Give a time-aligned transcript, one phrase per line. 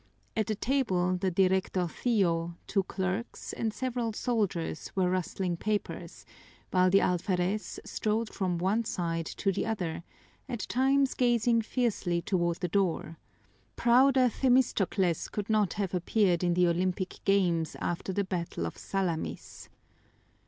[0.35, 6.25] At the table the directorcillo, two clerks, and several soldiers were rustling papers,
[6.71, 10.03] while the alferez strode from one side to the other,
[10.49, 13.19] at times gazing fiercely toward the door:
[13.75, 19.69] prouder Themistocles could not have appeared in the Olympic games after the battle of Salamis.